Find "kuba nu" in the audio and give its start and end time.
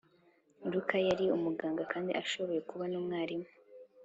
2.69-2.99